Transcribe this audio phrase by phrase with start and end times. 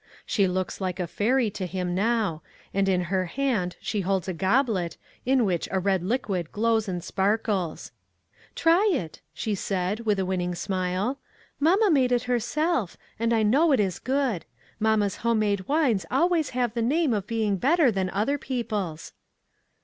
[0.25, 2.41] She looks like a fairy to him now,
[2.73, 7.03] and in her hand she holds a goblet, in which a red liquid glows and
[7.03, 7.91] sparkles."
[8.55, 11.13] Try it," she said, with a winning smile.'•
[11.59, 14.43] Mamma made it herself, and I know it is good.
[14.79, 19.13] Mamma's home made wines always have the name of being better than other people's."